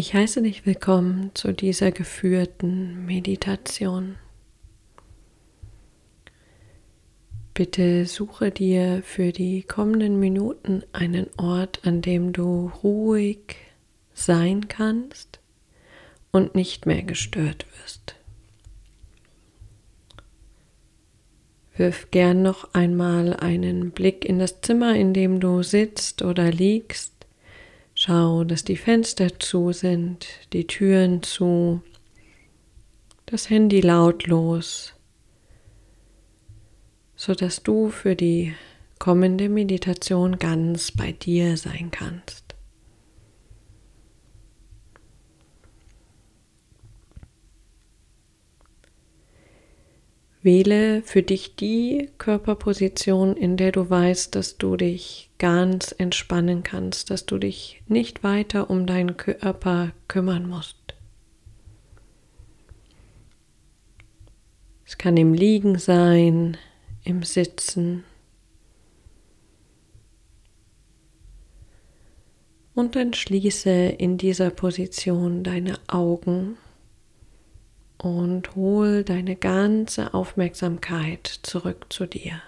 Ich 0.00 0.14
heiße 0.14 0.40
dich 0.40 0.64
willkommen 0.64 1.30
zu 1.34 1.52
dieser 1.52 1.92
geführten 1.92 3.04
Meditation. 3.04 4.16
Bitte 7.52 8.06
suche 8.06 8.50
dir 8.50 9.02
für 9.04 9.30
die 9.30 9.62
kommenden 9.62 10.18
Minuten 10.18 10.84
einen 10.94 11.26
Ort, 11.36 11.80
an 11.84 12.00
dem 12.00 12.32
du 12.32 12.72
ruhig 12.82 13.56
sein 14.14 14.68
kannst 14.68 15.38
und 16.30 16.54
nicht 16.54 16.86
mehr 16.86 17.02
gestört 17.02 17.66
wirst. 17.82 18.14
Wirf 21.76 22.10
gern 22.10 22.40
noch 22.40 22.72
einmal 22.72 23.36
einen 23.36 23.90
Blick 23.90 24.24
in 24.24 24.38
das 24.38 24.62
Zimmer, 24.62 24.94
in 24.94 25.12
dem 25.12 25.40
du 25.40 25.62
sitzt 25.62 26.22
oder 26.22 26.50
liegst 26.50 27.19
Schau, 28.02 28.44
dass 28.44 28.64
die 28.64 28.78
Fenster 28.78 29.38
zu 29.38 29.72
sind, 29.72 30.26
die 30.54 30.66
Türen 30.66 31.22
zu, 31.22 31.82
das 33.26 33.50
Handy 33.50 33.82
lautlos, 33.82 34.94
so 37.14 37.34
dass 37.34 37.62
du 37.62 37.90
für 37.90 38.16
die 38.16 38.54
kommende 38.98 39.50
Meditation 39.50 40.38
ganz 40.38 40.92
bei 40.92 41.12
dir 41.12 41.58
sein 41.58 41.90
kannst. 41.90 42.49
Wähle 50.42 51.02
für 51.02 51.22
dich 51.22 51.56
die 51.56 52.08
Körperposition, 52.16 53.36
in 53.36 53.56
der 53.56 53.72
du 53.72 53.90
weißt, 53.90 54.34
dass 54.34 54.56
du 54.56 54.76
dich 54.76 55.30
ganz 55.38 55.94
entspannen 55.96 56.62
kannst, 56.62 57.10
dass 57.10 57.26
du 57.26 57.36
dich 57.36 57.82
nicht 57.88 58.24
weiter 58.24 58.70
um 58.70 58.86
deinen 58.86 59.16
Körper 59.18 59.92
kümmern 60.08 60.48
musst. 60.48 60.76
Es 64.86 64.96
kann 64.98 65.16
im 65.16 65.34
Liegen 65.34 65.78
sein, 65.78 66.56
im 67.04 67.22
Sitzen. 67.22 68.04
Und 72.74 72.96
dann 72.96 73.12
schließe 73.12 73.70
in 73.70 74.16
dieser 74.16 74.50
Position 74.50 75.44
deine 75.44 75.78
Augen 75.86 76.56
und 78.02 78.54
hol 78.54 79.04
deine 79.04 79.36
ganze 79.36 80.14
Aufmerksamkeit 80.14 81.26
zurück 81.42 81.86
zu 81.90 82.06
dir. 82.06 82.40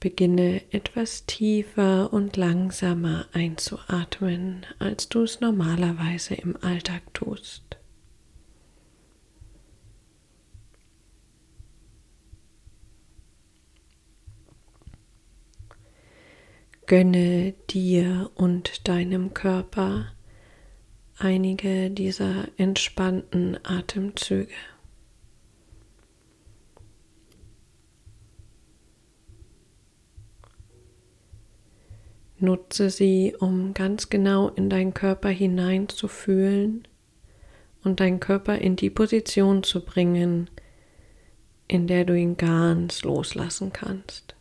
Beginne 0.00 0.62
etwas 0.70 1.24
tiefer 1.26 2.12
und 2.12 2.36
langsamer 2.36 3.26
einzuatmen, 3.32 4.66
als 4.78 5.08
du 5.08 5.22
es 5.22 5.40
normalerweise 5.40 6.34
im 6.34 6.56
Alltag 6.62 7.02
tust. 7.14 7.78
Gönne 16.86 17.54
dir 17.70 18.30
und 18.34 18.88
deinem 18.88 19.32
Körper 19.32 20.12
einige 21.16 21.90
dieser 21.90 22.48
entspannten 22.58 23.58
Atemzüge. 23.64 24.52
Nutze 32.38 32.90
sie, 32.90 33.34
um 33.38 33.72
ganz 33.72 34.10
genau 34.10 34.50
in 34.50 34.68
deinen 34.68 34.92
Körper 34.92 35.30
hineinzufühlen 35.30 36.86
und 37.82 38.00
deinen 38.00 38.20
Körper 38.20 38.58
in 38.58 38.76
die 38.76 38.90
Position 38.90 39.62
zu 39.62 39.82
bringen, 39.82 40.50
in 41.66 41.86
der 41.86 42.04
du 42.04 42.14
ihn 42.14 42.36
ganz 42.36 43.02
loslassen 43.04 43.72
kannst. 43.72 44.33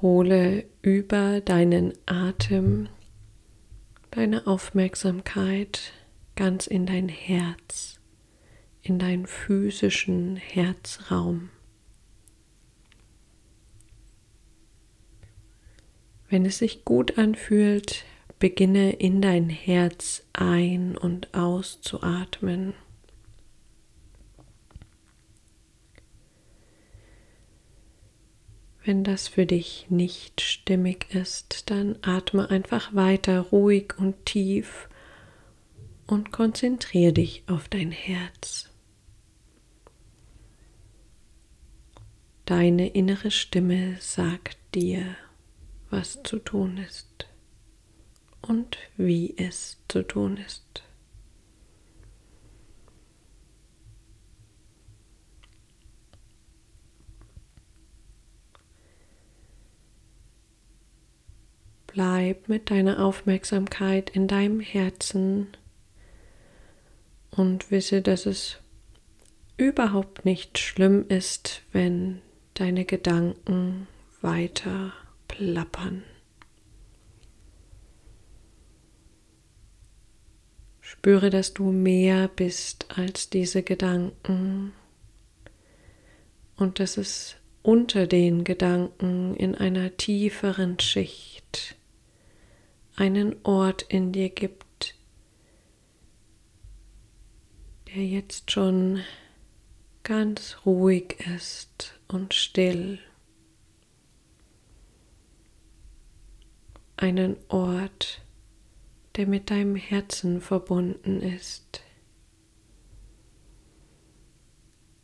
Hole 0.00 0.64
über 0.82 1.40
deinen 1.40 1.92
Atem 2.06 2.88
deine 4.10 4.46
Aufmerksamkeit 4.46 5.92
ganz 6.36 6.66
in 6.66 6.86
dein 6.86 7.08
Herz, 7.08 8.00
in 8.82 8.98
deinen 8.98 9.26
physischen 9.26 10.36
Herzraum. 10.36 11.50
Wenn 16.28 16.44
es 16.44 16.58
sich 16.58 16.84
gut 16.84 17.18
anfühlt, 17.18 18.04
beginne 18.38 18.92
in 18.92 19.20
dein 19.22 19.48
Herz 19.48 20.24
ein- 20.32 20.96
und 20.96 21.34
auszuatmen. 21.34 22.74
Wenn 28.88 29.04
das 29.04 29.28
für 29.28 29.44
dich 29.44 29.84
nicht 29.90 30.40
stimmig 30.40 31.14
ist, 31.14 31.68
dann 31.68 31.98
atme 32.00 32.48
einfach 32.48 32.94
weiter 32.94 33.40
ruhig 33.40 33.98
und 33.98 34.24
tief 34.24 34.88
und 36.06 36.32
konzentriere 36.32 37.12
dich 37.12 37.42
auf 37.48 37.68
dein 37.68 37.90
Herz. 37.90 38.70
Deine 42.46 42.88
innere 42.88 43.30
Stimme 43.30 43.98
sagt 44.00 44.56
dir, 44.74 45.04
was 45.90 46.22
zu 46.22 46.38
tun 46.38 46.78
ist 46.78 47.28
und 48.40 48.78
wie 48.96 49.36
es 49.36 49.82
zu 49.88 50.02
tun 50.02 50.38
ist. 50.38 50.82
Bleib 61.98 62.48
mit 62.48 62.70
deiner 62.70 63.04
Aufmerksamkeit 63.04 64.10
in 64.10 64.28
deinem 64.28 64.60
Herzen 64.60 65.48
und 67.32 67.72
wisse, 67.72 68.02
dass 68.02 68.24
es 68.24 68.58
überhaupt 69.56 70.24
nicht 70.24 70.58
schlimm 70.58 71.06
ist, 71.08 71.62
wenn 71.72 72.20
deine 72.54 72.84
Gedanken 72.84 73.88
weiter 74.20 74.92
plappern. 75.26 76.04
Spüre, 80.80 81.30
dass 81.30 81.52
du 81.52 81.72
mehr 81.72 82.28
bist 82.28 82.96
als 82.96 83.28
diese 83.28 83.64
Gedanken 83.64 84.72
und 86.54 86.78
dass 86.78 86.96
es 86.96 87.34
unter 87.64 88.06
den 88.06 88.44
Gedanken 88.44 89.34
in 89.34 89.56
einer 89.56 89.96
tieferen 89.96 90.78
Schicht 90.78 91.74
einen 92.98 93.36
Ort 93.44 93.82
in 93.82 94.10
dir 94.10 94.28
gibt, 94.28 94.96
der 97.86 98.04
jetzt 98.04 98.50
schon 98.50 99.04
ganz 100.02 100.56
ruhig 100.66 101.16
ist 101.36 101.94
und 102.08 102.34
still. 102.34 102.98
Einen 106.96 107.36
Ort, 107.46 108.20
der 109.14 109.28
mit 109.28 109.50
deinem 109.50 109.76
Herzen 109.76 110.40
verbunden 110.40 111.22
ist 111.22 111.82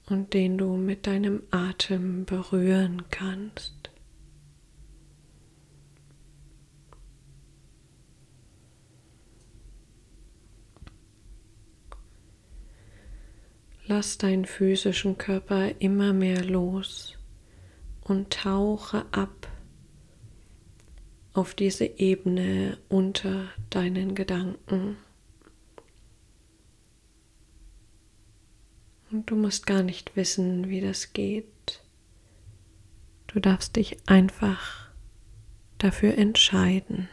und 0.07 0.35
den 0.35 0.59
du 0.59 0.77
mit 0.77 1.07
deinem 1.07 1.45
Atem 1.53 2.25
berühren 2.25 3.05
kannst. 3.11 3.84
Lass 13.87 14.17
deinen 14.17 14.47
physischen 14.47 15.19
Körper 15.19 15.81
immer 15.81 16.15
mehr 16.15 16.43
los 16.43 17.19
und 18.03 18.31
tauche 18.31 19.05
ab 19.13 19.49
auf 21.35 21.55
diese 21.55 21.85
Ebene 21.85 22.79
unter 22.89 23.49
deinen 23.69 24.15
Gedanken. 24.15 24.97
Und 29.11 29.31
du 29.31 29.37
musst 29.37 29.67
gar 29.67 29.83
nicht 29.83 30.17
wissen, 30.17 30.71
wie 30.71 30.81
das 30.81 31.13
geht. 31.13 31.83
Du 33.27 33.39
darfst 33.39 33.77
dich 33.77 33.99
einfach 34.07 34.89
dafür 35.77 36.17
entscheiden. 36.17 37.09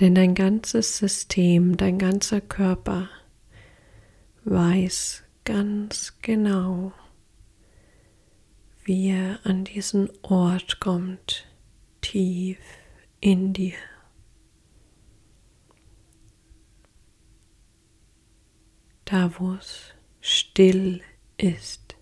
Denn 0.00 0.14
dein 0.14 0.34
ganzes 0.34 0.98
System, 0.98 1.76
dein 1.76 1.98
ganzer 1.98 2.40
Körper 2.40 3.08
weiß 4.44 5.24
ganz 5.44 6.18
genau, 6.22 6.92
wie 8.84 9.10
er 9.10 9.44
an 9.44 9.64
diesen 9.64 10.08
Ort 10.22 10.78
kommt, 10.78 11.46
tief 12.00 12.58
in 13.20 13.52
dir. 13.52 13.74
Da, 19.04 19.32
wo 19.38 19.54
es 19.54 19.94
still 20.20 21.00
ist, 21.38 21.96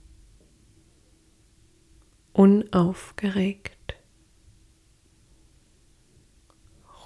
unaufgeregt, 2.34 3.96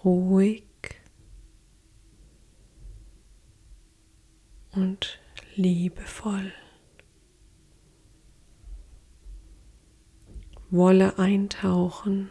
ruhig 0.04 0.69
und 4.72 5.20
liebevoll. 5.56 6.52
Wolle 10.70 11.18
eintauchen, 11.18 12.30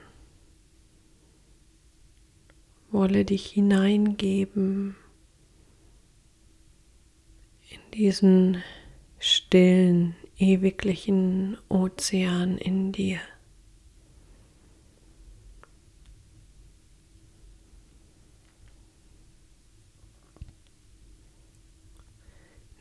wolle 2.89 3.25
dich 3.25 3.47
hineingeben 3.47 4.95
in 7.69 7.91
diesen 7.93 8.63
stillen, 9.19 10.15
ewiglichen 10.37 11.57
Ozean 11.67 12.57
in 12.57 12.93
dir. 12.93 13.19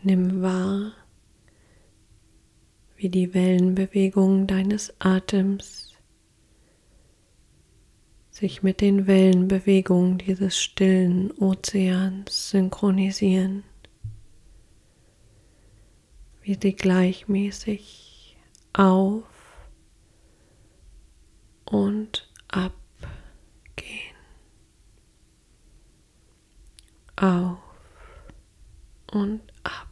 Nimm 0.09 0.41
wahr, 0.41 0.93
wie 2.97 3.11
die 3.11 3.35
Wellenbewegung 3.35 4.47
deines 4.47 4.95
Atems 5.01 5.99
sich 8.31 8.63
mit 8.63 8.81
den 8.81 9.07
Wellenbewegungen 9.07 10.17
dieses 10.17 10.59
stillen 10.59 11.31
Ozeans 11.33 12.49
synchronisieren, 12.49 13.65
wie 16.41 16.57
sie 16.59 16.73
gleichmäßig 16.73 18.39
auf 18.73 19.25
und 21.67 22.33
ab 22.49 22.73
gehen. 23.77 24.17
Auf 27.17 27.59
und 29.13 29.43
ab. 29.65 29.89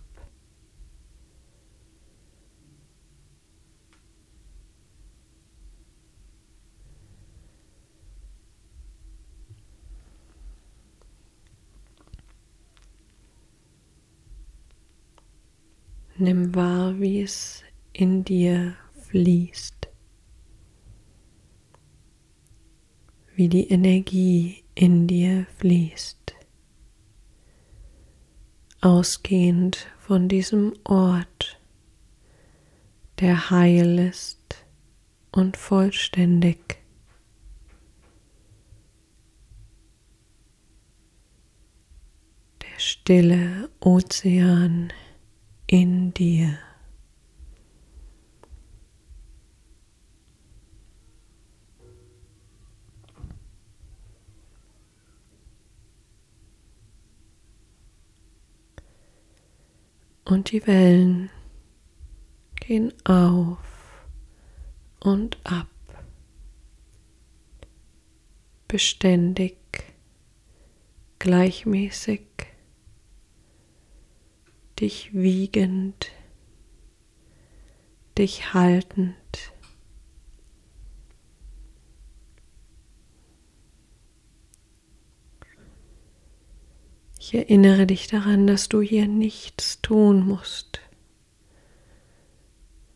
Nimm 16.19 16.55
wahr, 16.55 16.99
wie 16.99 17.21
es 17.21 17.63
in 17.93 18.25
dir 18.25 18.75
fließt, 19.03 19.89
wie 23.35 23.49
die 23.51 23.69
Energie 23.69 24.65
in 24.75 25.07
dir 25.07 25.47
fließt, 25.59 26.35
ausgehend 28.81 29.89
von 29.99 30.27
diesem 30.27 30.73
Ort, 30.85 31.61
der 33.21 33.51
heil 33.51 33.99
ist 33.99 34.65
und 35.33 35.59
vollständig. 35.59 36.79
Der 42.63 42.79
stille 42.79 43.69
Ozean 43.81 44.95
in 45.67 46.13
dir. 46.15 46.59
Und 60.25 60.51
die 60.51 60.67
Wellen 60.67 61.31
gehen 62.57 62.93
auf 63.05 63.59
und 64.99 65.39
ab, 65.45 65.69
beständig, 68.67 69.57
gleichmäßig 71.21 72.27
dich 74.81 75.15
wiegend, 75.15 76.13
dich 78.19 78.53
haltend. 78.55 79.17
Ich 87.19 87.35
erinnere 87.35 87.87
dich 87.87 88.07
daran, 88.07 88.47
dass 88.47 88.69
du 88.69 88.81
hier 88.81 89.09
nichts 89.09 89.83
tun 89.83 90.25
musst. 90.27 90.81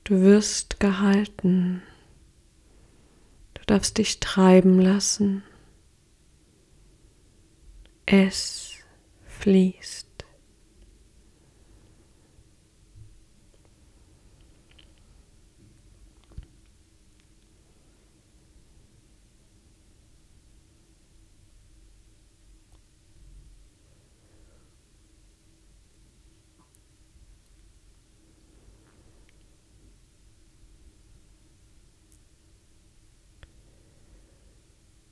Du 0.04 0.20
wirst 0.20 0.78
gehalten. 0.78 1.82
Du 3.54 3.62
darfst 3.66 3.98
dich 3.98 4.20
treiben 4.20 4.80
lassen. 4.80 5.42
Es 8.06 8.74
fließt. 9.24 10.10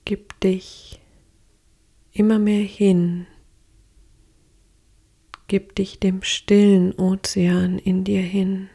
Gib 0.09 0.28
dich 0.41 1.01
immer 2.13 2.39
mehr 2.39 2.63
hin. 2.63 3.27
Gib 5.47 5.75
dich 5.77 5.99
dem 5.99 6.23
stillen 6.23 6.93
Ozean 6.95 7.79
in 7.79 8.05
dir 8.05 8.23
hin. 8.23 8.69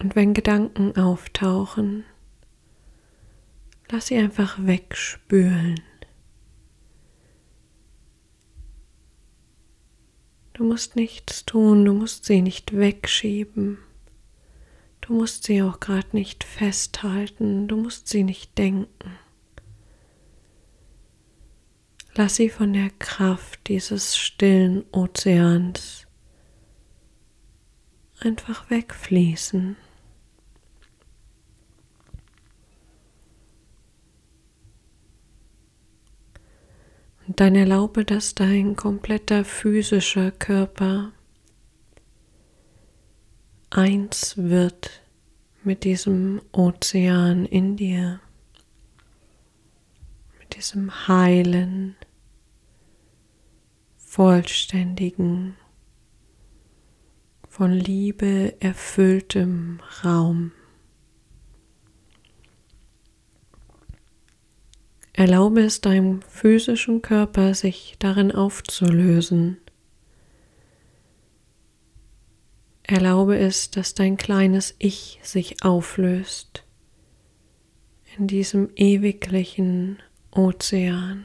Und 0.00 0.16
wenn 0.16 0.34
Gedanken 0.34 0.96
auftauchen, 0.96 2.04
lass 3.90 4.08
sie 4.08 4.16
einfach 4.16 4.58
wegspülen. 4.58 5.80
Du 10.54 10.64
musst 10.64 10.94
nichts 10.96 11.44
tun, 11.44 11.84
du 11.84 11.92
musst 11.92 12.24
sie 12.24 12.40
nicht 12.40 12.76
wegschieben. 12.76 13.78
Du 15.06 15.12
musst 15.12 15.44
sie 15.44 15.60
auch 15.60 15.80
gerade 15.80 16.08
nicht 16.12 16.44
festhalten, 16.44 17.68
du 17.68 17.76
musst 17.76 18.08
sie 18.08 18.24
nicht 18.24 18.56
denken. 18.56 19.18
Lass 22.14 22.36
sie 22.36 22.48
von 22.48 22.72
der 22.72 22.88
Kraft 22.88 23.68
dieses 23.68 24.16
stillen 24.16 24.82
Ozeans 24.92 26.06
einfach 28.20 28.70
wegfließen. 28.70 29.76
Und 37.26 37.40
dann 37.40 37.54
erlaube, 37.56 38.06
dass 38.06 38.34
dein 38.34 38.74
kompletter 38.74 39.44
physischer 39.44 40.30
Körper 40.30 41.12
eins 43.74 44.36
wird 44.36 45.02
mit 45.64 45.82
diesem 45.82 46.40
Ozean 46.52 47.44
in 47.44 47.76
dir, 47.76 48.20
mit 50.38 50.54
diesem 50.56 51.08
heilen, 51.08 51.96
vollständigen, 53.96 55.56
von 57.48 57.72
Liebe 57.72 58.54
erfülltem 58.60 59.80
Raum. 60.04 60.52
Erlaube 65.12 65.62
es 65.62 65.80
deinem 65.80 66.22
physischen 66.22 67.02
Körper, 67.02 67.54
sich 67.54 67.96
darin 67.98 68.32
aufzulösen. 68.32 69.58
Erlaube 72.86 73.38
es, 73.38 73.70
dass 73.70 73.94
dein 73.94 74.18
kleines 74.18 74.74
Ich 74.78 75.18
sich 75.22 75.64
auflöst 75.64 76.64
in 78.18 78.26
diesem 78.26 78.70
ewiglichen 78.76 80.02
Ozean 80.30 81.24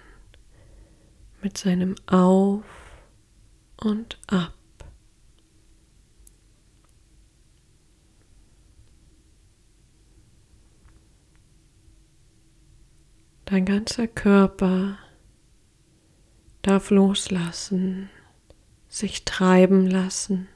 mit 1.42 1.58
seinem 1.58 1.96
Auf 2.08 2.64
und 3.76 4.18
Ab. 4.28 4.54
Dein 13.44 13.66
ganzer 13.66 14.08
Körper 14.08 14.98
darf 16.62 16.90
loslassen, 16.90 18.10
sich 18.88 19.26
treiben 19.26 19.88
lassen, 19.88 20.48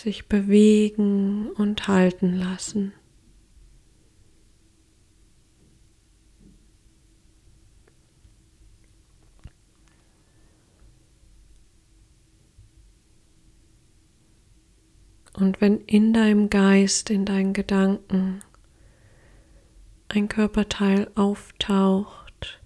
sich 0.00 0.28
bewegen 0.28 1.50
und 1.50 1.86
halten 1.86 2.34
lassen. 2.34 2.92
Und 15.40 15.60
wenn 15.60 15.80
in 15.80 16.12
deinem 16.12 16.50
Geist, 16.50 17.08
in 17.08 17.24
deinen 17.24 17.54
Gedanken 17.54 18.40
ein 20.08 20.28
Körperteil 20.28 21.10
auftaucht, 21.14 22.60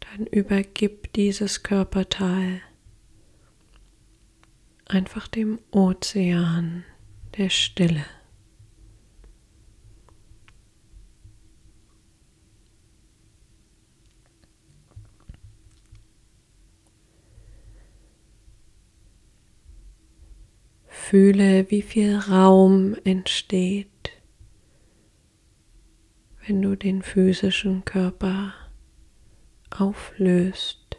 dann 0.00 0.26
übergib 0.26 1.12
dieses 1.12 1.62
Körperteil 1.62 2.62
einfach 4.86 5.28
dem 5.28 5.58
Ozean 5.70 6.84
der 7.36 7.50
Stille. 7.50 8.04
Fühle, 20.86 21.70
wie 21.70 21.82
viel 21.82 22.16
Raum 22.16 22.96
entsteht 23.04 23.86
wenn 26.46 26.62
du 26.62 26.76
den 26.76 27.02
physischen 27.02 27.84
Körper 27.84 28.54
auflöst 29.70 30.96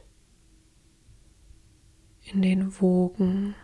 in 2.25 2.41
den 2.41 2.81
Wogen 2.81 3.55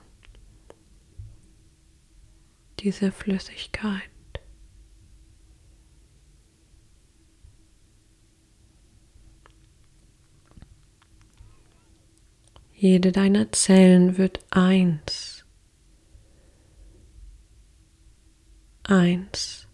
dieser 2.84 3.12
Flüssigkeit. 3.12 4.10
Jede 12.74 13.14
deiner 13.14 13.50
Zellen 13.54 14.18
wird 14.18 14.46
eins. 14.50 15.46
Eins 18.84 19.70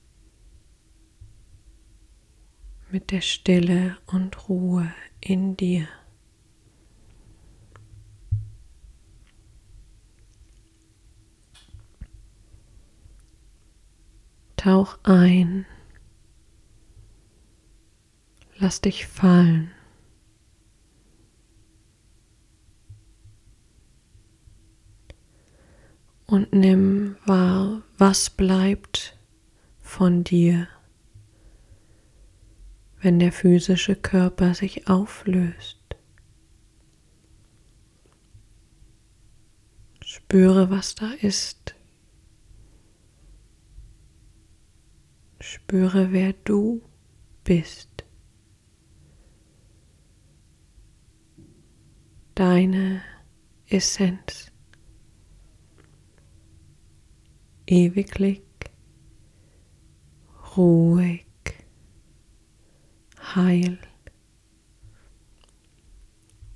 mit 2.92 3.12
der 3.12 3.22
Stille 3.22 3.98
und 4.06 4.48
Ruhe 4.48 4.94
in 5.20 5.58
dir. 5.58 5.88
Tauch 14.60 14.98
ein, 15.04 15.66
lass 18.58 18.82
dich 18.82 19.08
fallen. 19.08 19.72
Und 26.25 26.54
nimm 26.54 27.16
wahr, 27.25 27.82
was 27.98 28.30
bleibt 28.30 29.18
von 29.80 30.24
dir 30.24 30.68
wenn 33.01 33.20
der 33.20 33.32
physische 33.32 33.96
Körper 33.96 34.54
sich 34.54 34.88
auflöst. 34.88 35.78
Spüre, 40.04 40.70
was 40.70 40.96
da 40.96 41.12
ist. 41.22 41.75
Spüre, 45.39 46.12
wer 46.12 46.34
du 46.34 46.81
bist. 47.43 48.05
Deine 52.36 53.01
Essenz. 53.67 54.51
Ewiglich, 57.65 58.41
ruhig 60.58 61.25
heil 63.36 63.77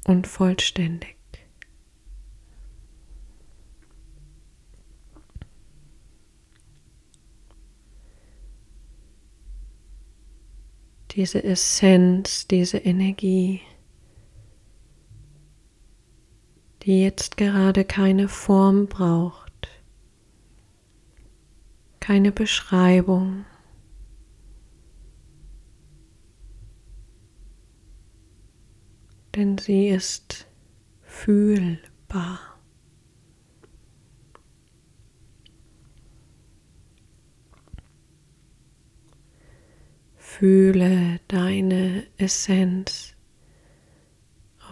und 0.06 0.28
vollständig. 0.28 1.23
Diese 11.16 11.44
Essenz, 11.44 12.48
diese 12.48 12.80
Energie, 12.80 13.62
die 16.82 17.04
jetzt 17.04 17.38
gerade 17.38 17.86
keine 17.86 18.28
Form 18.28 18.88
braucht, 18.88 19.70
keine 22.00 22.32
Beschreibung, 22.32 23.46
denn 29.36 29.60
sie 29.60 29.90
ist 29.90 30.48
fühlbar. 31.02 32.53
Fühle 40.36 41.20
deine 41.28 42.08
Essenz 42.18 43.14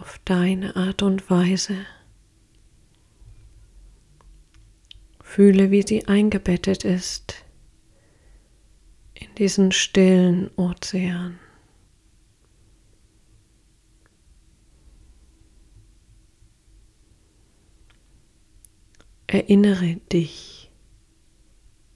auf 0.00 0.18
deine 0.24 0.74
Art 0.74 1.02
und 1.02 1.30
Weise. 1.30 1.86
Fühle, 5.22 5.70
wie 5.70 5.82
sie 5.82 6.08
eingebettet 6.08 6.84
ist 6.84 7.44
in 9.14 9.32
diesen 9.36 9.70
stillen 9.70 10.50
Ozean. 10.56 11.38
Erinnere 19.28 20.00
dich 20.12 20.72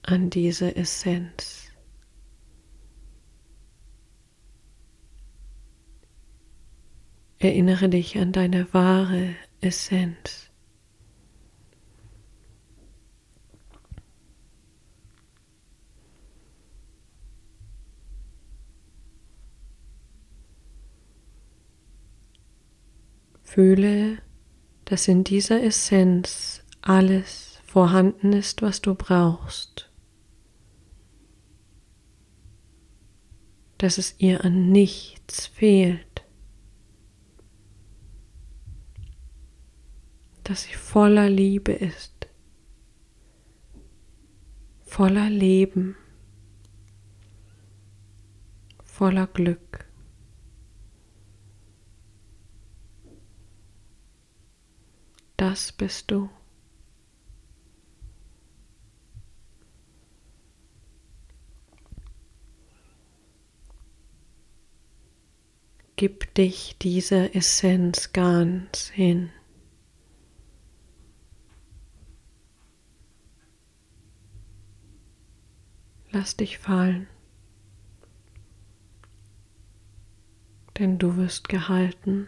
an 0.03 0.29
diese 0.29 0.73
Essenz. 0.73 1.56
Erinnere 7.39 7.87
dich 7.87 8.17
an 8.17 8.31
deine 8.31 8.73
wahre 8.73 9.35
Essenz. 9.61 10.49
Fühle, 23.43 24.17
dass 24.85 25.07
in 25.07 25.23
dieser 25.23 25.63
Essenz 25.63 26.63
alles 26.81 27.61
vorhanden 27.65 28.33
ist, 28.33 28.61
was 28.63 28.81
du 28.81 28.95
brauchst. 28.95 29.91
Dass 33.77 33.99
es 33.99 34.15
ihr 34.17 34.43
an 34.43 34.69
nichts 34.69 35.45
fehlt. 35.45 36.06
Dass 40.47 40.63
sie 40.63 40.75
voller 40.75 41.29
Liebe 41.29 41.73
ist, 41.73 42.25
voller 44.85 45.29
Leben, 45.29 45.97
voller 48.81 49.27
Glück. 49.27 49.85
Das 55.35 55.73
bist 55.73 56.11
du. 56.11 56.29
Gib 65.97 66.33
dich 66.35 66.77
dieser 66.79 67.35
Essenz 67.35 68.13
ganz 68.13 68.87
hin. 68.87 69.29
Lass 76.11 76.37
dich 76.37 76.57
fallen, 76.57 77.07
denn 80.79 80.97
du 80.97 81.17
wirst 81.17 81.49
gehalten. 81.49 82.27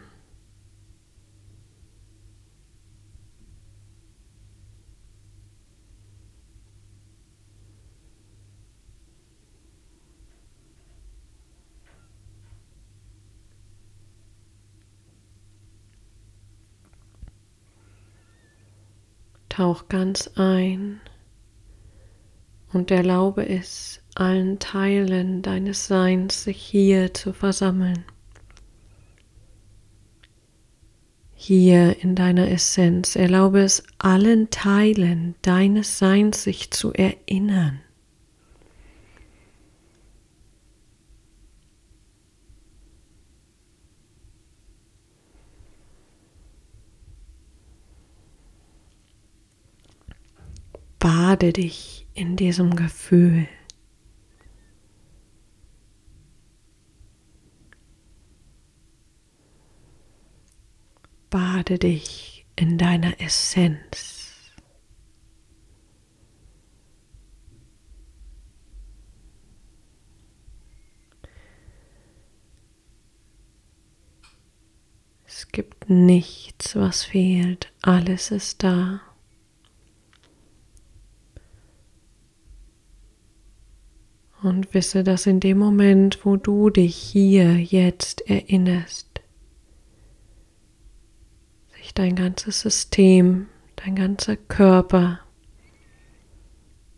Tauch 19.48 19.88
ganz 19.88 20.28
ein 20.36 21.00
und 22.72 22.90
erlaube 22.90 23.48
es 23.48 24.00
allen 24.14 24.58
Teilen 24.58 25.42
deines 25.42 25.86
Seins, 25.86 26.44
sich 26.44 26.60
hier 26.60 27.14
zu 27.14 27.32
versammeln. 27.32 28.04
Hier 31.34 31.96
in 32.02 32.14
deiner 32.14 32.50
Essenz 32.50 33.16
erlaube 33.16 33.60
es 33.60 33.82
allen 33.98 34.50
Teilen 34.50 35.34
deines 35.42 35.98
Seins, 35.98 36.44
sich 36.44 36.70
zu 36.70 36.92
erinnern. 36.92 37.80
Bade 50.98 51.54
dich 51.54 51.99
in 52.14 52.36
diesem 52.36 52.74
Gefühl. 52.76 53.46
Bade 61.30 61.78
dich 61.78 62.46
in 62.56 62.76
deiner 62.76 63.20
Essenz. 63.20 64.50
Es 75.24 75.48
gibt 75.48 75.88
nichts, 75.88 76.74
was 76.74 77.04
fehlt, 77.04 77.72
alles 77.82 78.30
ist 78.30 78.62
da. 78.62 79.00
Und 84.42 84.72
wisse, 84.72 85.04
dass 85.04 85.26
in 85.26 85.38
dem 85.40 85.58
Moment, 85.58 86.24
wo 86.24 86.36
du 86.36 86.70
dich 86.70 86.96
hier 86.96 87.56
jetzt 87.56 88.22
erinnerst, 88.30 89.20
sich 91.76 91.92
dein 91.92 92.16
ganzes 92.16 92.60
System, 92.60 93.48
dein 93.76 93.96
ganzer 93.96 94.36
Körper, 94.36 95.20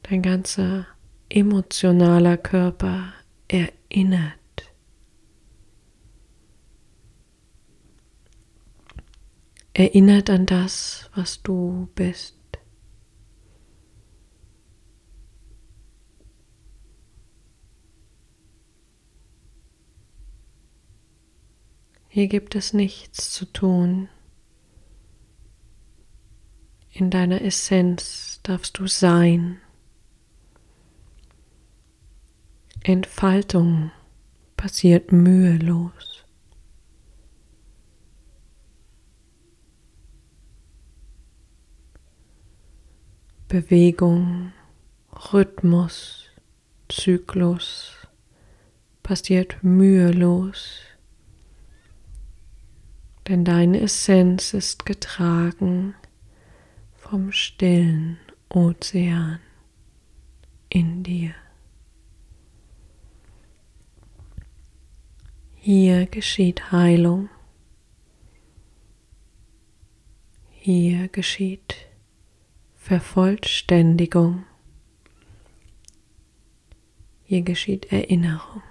dein 0.05 0.23
ganzer 0.23 0.87
emotionaler 1.29 2.37
Körper 2.37 3.13
erinnert. 3.49 4.39
Erinnert 9.75 10.31
an 10.31 10.47
das, 10.47 11.11
was 11.15 11.43
du 11.43 11.89
bist. 11.95 12.42
Hier 22.15 22.29
gibt 22.29 22.55
es 22.57 22.75
nichts 22.75 23.33
zu 23.33 23.47
tun. 23.47 24.11
In 26.91 27.11
deiner 27.11 27.41
Essenz 27.41 28.39
darfst 28.43 28.79
du 28.79 28.87
sein. 28.87 29.63
Entfaltung 32.83 33.93
passiert 34.59 35.11
mühelos. 35.11 36.27
Bewegung, 43.49 44.53
Rhythmus, 45.33 46.27
Zyklus 46.91 47.97
passiert 49.03 49.65
mühelos 49.65 50.92
denn 53.29 53.45
deine 53.45 53.81
Essenz 53.81 54.55
ist 54.55 54.85
getragen 54.87 55.95
vom 56.97 57.33
stillen 57.33 58.19
Ozean 58.49 59.39
in 60.69 61.03
dir. 61.03 61.35
Hier 65.55 66.07
geschieht 66.07 66.73
Heilung. 66.73 67.29
Hier 70.51 71.09
geschieht 71.09 71.77
Vervollständigung. 72.77 74.45
Hier 77.25 77.43
geschieht 77.43 77.93
Erinnerung. 77.93 78.63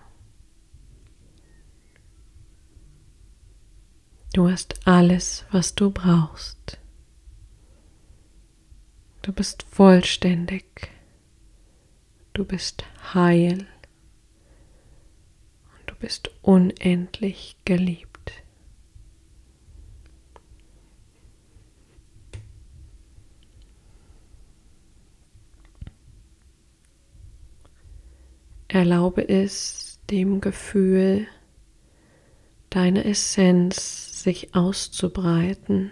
Du 4.34 4.50
hast 4.50 4.88
alles, 4.88 5.44
was 5.52 5.76
du 5.76 5.92
brauchst. 5.92 6.80
Du 9.24 9.34
bist 9.34 9.64
vollständig. 9.64 10.90
Du 12.32 12.46
bist 12.46 12.86
heil. 13.14 13.68
Und 15.74 15.88
du 15.88 15.96
bist 15.96 16.32
unendlich 16.42 17.58
geliebt. 17.66 18.08
Erlaube 28.70 29.28
es 29.28 30.00
dem 30.10 30.40
Gefühl, 30.40 31.28
deine 32.70 33.04
Essenz 33.04 34.11
sich 34.24 34.56
auszubreiten. 34.56 35.92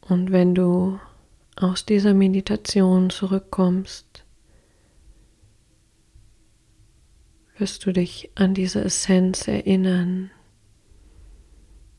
Und 0.00 0.32
wenn 0.32 0.54
du 0.54 1.00
aus 1.56 1.86
dieser 1.86 2.12
Meditation 2.12 3.10
zurückkommst, 3.10 4.24
wirst 7.56 7.86
du 7.86 7.92
dich 7.92 8.30
an 8.34 8.52
diese 8.54 8.84
Essenz 8.84 9.48
erinnern. 9.48 10.30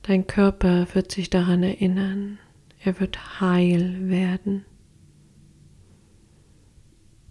Dein 0.03 0.27
Körper 0.27 0.87
wird 0.93 1.11
sich 1.11 1.29
daran 1.29 1.63
erinnern. 1.63 2.37
Er 2.85 2.99
wird 2.99 3.41
heil 3.41 4.09
werden. 4.09 4.63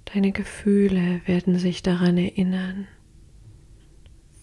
Deine 0.05 0.33
Gefühle 0.33 1.23
werden 1.27 1.61
sich 1.61 1.81
daran 1.81 2.19
erinnern, 2.19 2.89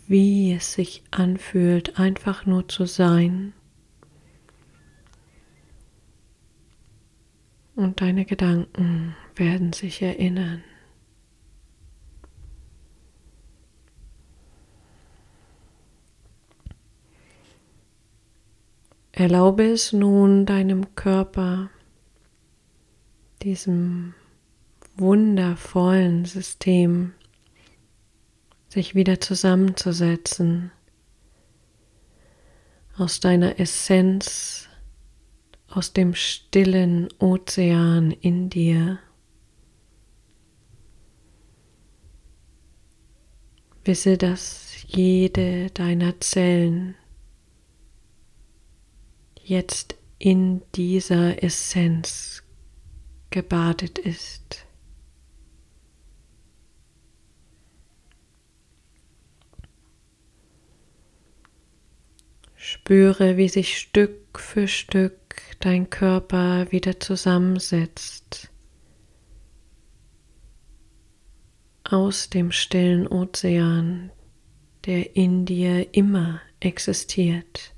wie 0.08 0.54
es 0.54 0.72
sich 0.72 1.04
anfühlt, 1.12 2.00
einfach 2.00 2.46
nur 2.46 2.70
zu 2.70 2.86
sein. 2.86 3.52
Und 7.76 8.00
deine 8.00 8.24
Gedanken 8.24 9.14
werden 9.36 9.74
sich 9.74 10.02
erinnern, 10.02 10.64
Erlaube 19.22 19.66
es 19.66 19.94
nun 19.94 20.48
deinem 20.48 20.96
Körper, 20.96 21.70
diesem 23.44 24.16
wundervollen 24.98 26.26
System, 26.26 27.14
sich 28.68 28.96
wieder 28.96 29.22
zusammenzusetzen, 29.22 30.72
aus 32.98 33.20
deiner 33.20 33.60
Essenz, 33.60 34.68
aus 35.68 35.94
dem 35.94 36.16
stillen 36.16 37.08
Ozean 37.20 38.10
in 38.10 38.50
dir. 38.50 38.98
Wisse, 43.86 44.18
dass 44.18 44.84
jede 44.88 45.70
deiner 45.70 46.20
Zellen 46.22 46.96
jetzt 49.52 49.96
in 50.18 50.62
dieser 50.76 51.44
Essenz 51.44 52.42
gebadet 53.32 54.00
ist. 54.00 54.66
Spüre, 62.56 63.36
wie 63.36 63.50
sich 63.50 63.78
Stück 63.78 64.40
für 64.40 64.70
Stück 64.70 65.42
dein 65.60 65.90
Körper 65.90 66.72
wieder 66.72 67.02
zusammensetzt 67.02 68.50
aus 71.84 72.30
dem 72.30 72.54
stillen 72.54 73.06
Ozean, 73.06 74.12
der 74.86 75.18
in 75.18 75.46
dir 75.46 75.94
immer 75.94 76.40
existiert. 76.62 77.71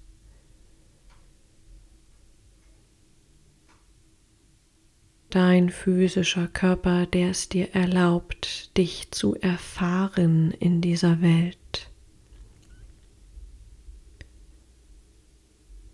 Dein 5.34 5.72
physischer 5.72 6.48
Körper, 6.48 7.08
der 7.08 7.32
es 7.32 7.50
dir 7.50 7.74
erlaubt, 7.74 8.78
dich 8.78 9.10
zu 9.10 9.34
erfahren 9.34 10.52
in 10.52 10.80
dieser 10.80 11.24
Welt. 11.24 11.90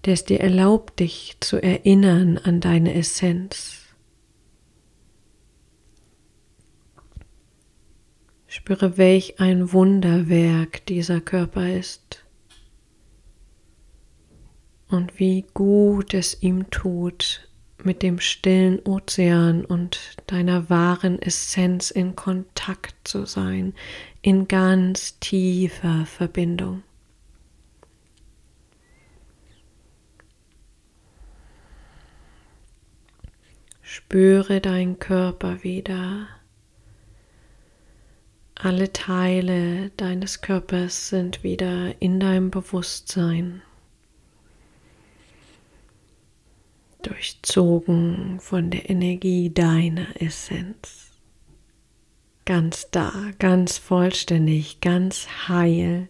Der 0.03 0.11
es 0.11 0.25
dir 0.25 0.41
erlaubt, 0.41 0.99
dich 0.99 1.37
zu 1.39 1.55
erinnern 1.55 2.37
an 2.37 2.59
deine 2.59 2.93
Essenz. 2.95 3.85
Spüre, 8.45 8.97
welch 8.97 9.39
ein 9.39 9.71
Wunderwerk 9.71 10.85
dieser 10.87 11.21
Körper 11.21 11.73
ist 11.73 12.25
und 14.89 15.17
wie 15.17 15.45
gut 15.53 16.13
es 16.13 16.43
ihm 16.43 16.69
tut, 16.71 17.48
mit 17.85 18.03
dem 18.03 18.19
stillen 18.19 18.79
Ozean 18.85 19.65
und 19.65 19.99
deiner 20.27 20.69
wahren 20.69 21.21
Essenz 21.21 21.91
in 21.91 22.15
Kontakt 22.15 22.95
zu 23.07 23.25
sein, 23.25 23.73
in 24.21 24.47
ganz 24.47 25.19
tiefer 25.19 26.05
Verbindung. 26.05 26.83
Spüre 33.81 34.61
deinen 34.61 34.99
Körper 34.99 35.63
wieder. 35.63 36.27
Alle 38.53 38.93
Teile 38.93 39.89
deines 39.97 40.41
Körpers 40.41 41.09
sind 41.09 41.43
wieder 41.43 41.99
in 42.01 42.19
deinem 42.19 42.51
Bewusstsein. 42.51 43.63
Durchzogen 47.01 48.39
von 48.39 48.69
der 48.69 48.89
Energie 48.89 49.53
deiner 49.53 50.21
Essenz. 50.21 51.11
Ganz 52.45 52.89
da, 52.91 53.13
ganz 53.37 53.77
vollständig, 53.77 54.81
ganz 54.81 55.27
heil. 55.47 56.07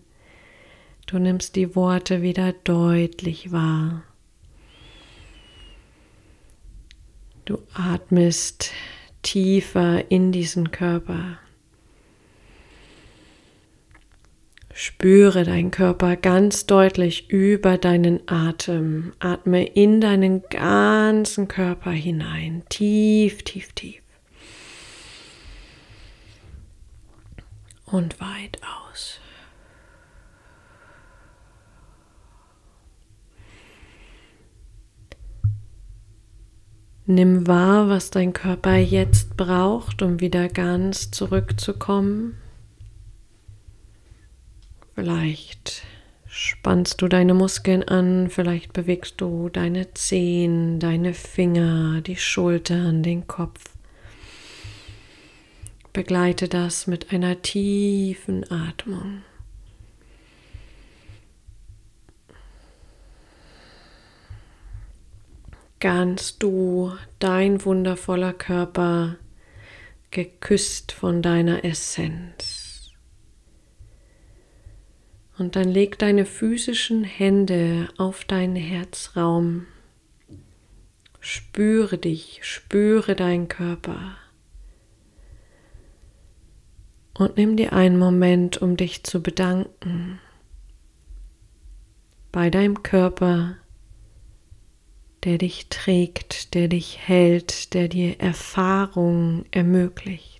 Du 1.06 1.20
nimmst 1.20 1.56
die 1.56 1.76
Worte 1.76 2.22
wieder 2.22 2.54
deutlich 2.54 3.52
wahr. 3.52 4.04
Du 7.46 7.58
atmest 7.74 8.72
tiefer 9.22 10.10
in 10.12 10.32
diesen 10.32 10.72
Körper. 10.72 11.40
Spüre 14.82 15.44
deinen 15.44 15.72
Körper 15.72 16.16
ganz 16.16 16.66
deutlich 16.66 17.30
über 17.30 17.78
deinen 17.78 18.22
Atem. 18.30 19.12
Atme 19.20 19.66
in 19.66 20.00
deinen 20.00 20.42
ganzen 20.44 21.50
Körper 21.50 21.92
hinein. 21.92 22.64
Tief, 22.70 23.44
tief, 23.44 23.74
tief. 23.74 24.02
Und 27.88 28.22
weit 28.22 28.62
aus. 28.94 29.20
Nimm 37.06 37.48
wahr, 37.48 37.90
was 37.90 38.12
dein 38.12 38.32
Körper 38.32 38.78
jetzt 38.78 39.36
braucht, 39.36 40.02
um 40.02 40.22
wieder 40.22 40.48
ganz 40.48 41.12
zurückzukommen. 41.12 42.39
Vielleicht 45.00 45.84
spannst 46.28 47.02
du 47.02 47.08
deine 47.08 47.34
Muskeln 47.34 47.84
an, 47.84 48.30
vielleicht 48.30 48.74
bewegst 48.74 49.22
du 49.22 49.48
deine 49.48 49.94
Zehen, 49.94 50.78
deine 50.82 51.14
Finger, 51.14 52.02
die 52.02 52.18
Schultern, 52.18 53.02
den 53.02 53.26
Kopf. 53.26 53.64
Begleite 55.94 56.50
das 56.50 56.86
mit 56.86 57.14
einer 57.14 57.42
tiefen 57.42 58.44
Atmung. 58.52 59.22
Ganz 65.80 66.38
du, 66.38 66.92
dein 67.20 67.64
wundervoller 67.64 68.34
Körper, 68.34 69.16
geküsst 70.12 70.92
von 70.92 71.22
deiner 71.22 71.64
Essenz. 71.64 72.49
Und 75.40 75.56
dann 75.56 75.70
leg 75.70 75.98
deine 75.98 76.26
physischen 76.26 77.06
Hände 77.06 77.88
auf 77.98 78.26
deinen 78.26 78.58
Herzraum. 78.58 79.68
Spüre 81.22 81.98
dich, 81.98 82.40
spüre 82.44 83.16
deinen 83.16 83.48
Körper. 83.48 84.18
Und 87.18 87.38
nimm 87.38 87.56
dir 87.56 87.72
einen 87.72 87.98
Moment, 87.98 88.62
um 88.62 88.76
dich 88.76 89.04
zu 89.04 89.24
bedanken 89.24 90.20
bei 92.32 92.50
deinem 92.50 92.84
Körper, 92.84 93.56
der 95.24 95.38
dich 95.38 95.68
trägt, 95.70 96.54
der 96.54 96.68
dich 96.68 97.00
hält, 97.08 97.74
der 97.74 97.88
dir 97.88 98.20
Erfahrung 98.20 99.46
ermöglicht. 99.52 100.39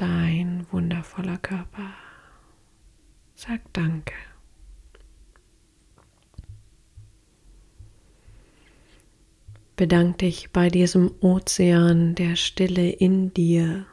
Dein 0.00 0.66
wundervoller 0.70 1.36
Körper. 1.36 1.92
Sag 3.34 3.60
danke. 3.74 4.14
Bedank 9.76 10.18
dich 10.18 10.50
bei 10.52 10.68
diesem 10.68 11.14
Ozean 11.20 12.14
der 12.14 12.36
Stille 12.36 12.90
in 12.90 13.34
dir, 13.34 13.86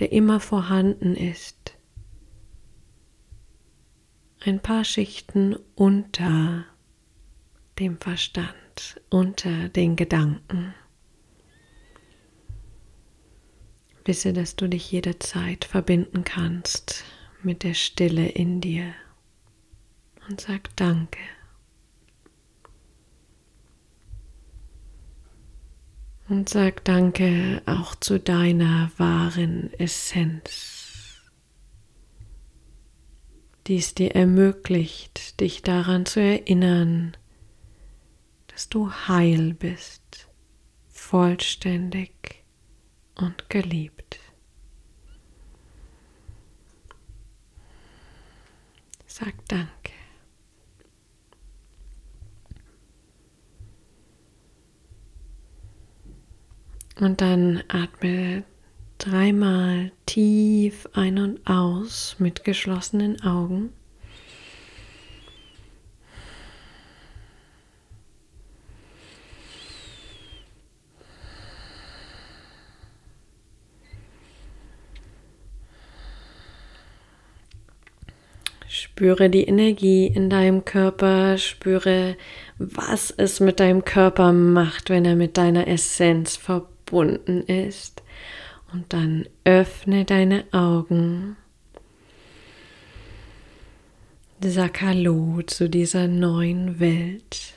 der 0.00 0.10
immer 0.12 0.40
vorhanden 0.40 1.14
ist. 1.14 1.76
Ein 4.40 4.58
paar 4.60 4.84
Schichten 4.84 5.56
unter 5.76 6.64
dem 7.78 7.98
Verstand, 7.98 9.00
unter 9.10 9.68
den 9.68 9.94
Gedanken. 9.94 10.74
Wisse, 14.10 14.32
dass 14.32 14.56
du 14.56 14.68
dich 14.68 14.90
jederzeit 14.90 15.64
verbinden 15.64 16.24
kannst 16.24 17.04
mit 17.44 17.62
der 17.62 17.74
Stille 17.74 18.26
in 18.26 18.60
dir 18.60 18.92
und 20.28 20.40
sag 20.40 20.74
Danke. 20.74 21.20
Und 26.28 26.48
sag 26.48 26.84
Danke 26.84 27.62
auch 27.66 27.94
zu 27.94 28.18
deiner 28.18 28.90
wahren 28.96 29.72
Essenz, 29.74 31.30
die 33.68 33.76
es 33.76 33.94
dir 33.94 34.16
ermöglicht, 34.16 35.38
dich 35.38 35.62
daran 35.62 36.04
zu 36.04 36.20
erinnern, 36.20 37.16
dass 38.48 38.68
du 38.68 38.90
heil 38.90 39.54
bist, 39.54 40.28
vollständig 40.88 42.39
und 43.20 43.48
geliebt. 43.48 44.18
Sag 49.06 49.34
danke. 49.48 49.70
Und 57.00 57.20
dann 57.22 57.62
atme 57.68 58.44
dreimal 58.98 59.90
tief 60.04 60.86
ein 60.92 61.18
und 61.18 61.46
aus 61.46 62.16
mit 62.18 62.44
geschlossenen 62.44 63.22
Augen. 63.22 63.72
Spüre 79.00 79.30
die 79.30 79.44
Energie 79.44 80.08
in 80.08 80.28
deinem 80.28 80.66
Körper, 80.66 81.38
spüre, 81.38 82.18
was 82.58 83.10
es 83.10 83.40
mit 83.40 83.58
deinem 83.58 83.82
Körper 83.82 84.30
macht, 84.34 84.90
wenn 84.90 85.06
er 85.06 85.16
mit 85.16 85.38
deiner 85.38 85.68
Essenz 85.68 86.36
verbunden 86.36 87.40
ist. 87.44 88.02
Und 88.74 88.92
dann 88.92 89.26
öffne 89.44 90.04
deine 90.04 90.44
Augen. 90.52 91.38
Sag 94.42 94.82
Hallo 94.82 95.40
zu 95.46 95.70
dieser 95.70 96.06
neuen 96.06 96.78
Welt. 96.78 97.54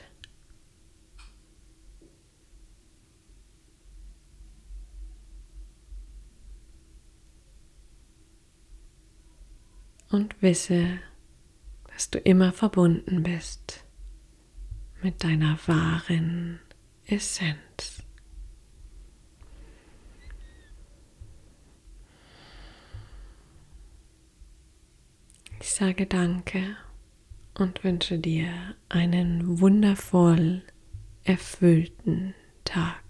Und 10.10 10.40
wisse, 10.40 11.00
dass 11.94 12.10
du 12.10 12.18
immer 12.18 12.52
verbunden 12.52 13.22
bist 13.22 13.84
mit 15.00 15.22
deiner 15.22 15.56
wahren 15.66 16.58
Essenz. 17.06 18.02
Ich 25.60 25.70
sage 25.70 26.06
danke 26.06 26.76
und 27.54 27.84
wünsche 27.84 28.18
dir 28.18 28.74
einen 28.88 29.60
wundervoll 29.60 30.62
erfüllten 31.22 32.34
Tag. 32.64 33.03